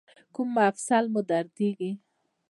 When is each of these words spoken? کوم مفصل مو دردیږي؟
کوم 0.33 0.47
مفصل 0.57 1.03
مو 1.13 1.21
دردیږي؟ 1.29 1.91